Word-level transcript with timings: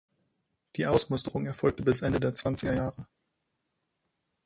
Die 0.77 0.87
Ausmusterung 0.87 1.45
erfolgte 1.45 1.83
bis 1.83 2.01
Ende 2.01 2.19
der 2.19 2.33
zwanziger 2.33 2.73
Jahre. 2.73 3.05